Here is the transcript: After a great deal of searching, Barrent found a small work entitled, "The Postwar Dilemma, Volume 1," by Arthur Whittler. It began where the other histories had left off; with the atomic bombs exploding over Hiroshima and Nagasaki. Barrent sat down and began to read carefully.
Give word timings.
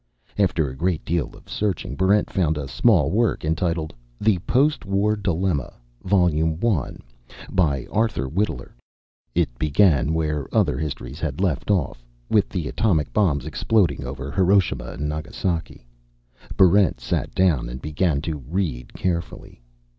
After 0.39 0.67
a 0.67 0.75
great 0.75 1.05
deal 1.05 1.35
of 1.35 1.47
searching, 1.47 1.95
Barrent 1.95 2.31
found 2.31 2.57
a 2.57 2.67
small 2.67 3.11
work 3.11 3.45
entitled, 3.45 3.93
"The 4.19 4.39
Postwar 4.47 5.15
Dilemma, 5.15 5.75
Volume 6.03 6.59
1," 6.59 7.03
by 7.51 7.85
Arthur 7.91 8.25
Whittler. 8.27 8.73
It 9.35 9.59
began 9.59 10.15
where 10.15 10.47
the 10.51 10.57
other 10.57 10.79
histories 10.79 11.19
had 11.19 11.39
left 11.39 11.69
off; 11.69 12.03
with 12.31 12.49
the 12.49 12.67
atomic 12.67 13.13
bombs 13.13 13.45
exploding 13.45 14.03
over 14.03 14.31
Hiroshima 14.31 14.85
and 14.93 15.07
Nagasaki. 15.07 15.85
Barrent 16.57 16.99
sat 16.99 17.35
down 17.35 17.69
and 17.69 17.79
began 17.79 18.21
to 18.21 18.39
read 18.39 18.95
carefully. 18.95 19.61